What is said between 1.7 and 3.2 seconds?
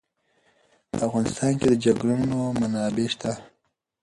چنګلونه منابع